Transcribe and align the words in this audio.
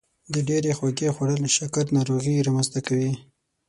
د 0.33 0.35
ډیرې 0.47 0.71
خوږې 0.77 1.09
خوړل 1.15 1.43
شکر 1.57 1.85
ناروغي 1.97 2.35
رامنځته 2.47 2.79
کوي. 2.87 3.11